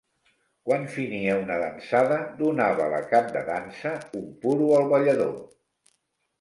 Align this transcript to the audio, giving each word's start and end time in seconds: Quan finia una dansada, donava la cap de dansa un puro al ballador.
Quan 0.69 0.87
finia 0.93 1.35
una 1.41 1.57
dansada, 1.65 2.17
donava 2.41 2.89
la 2.95 3.03
cap 3.13 3.31
de 3.37 3.45
dansa 3.53 3.95
un 4.23 4.27
puro 4.47 4.75
al 4.81 4.93
ballador. 4.97 5.41